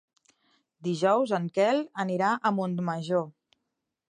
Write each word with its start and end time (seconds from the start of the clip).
Dijous 0.87 1.33
en 1.39 1.45
Quel 1.59 1.83
anirà 2.05 2.33
a 2.51 2.57
Montmajor. 2.63 3.29